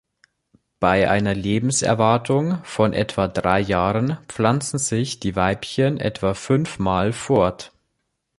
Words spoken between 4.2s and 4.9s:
pflanzen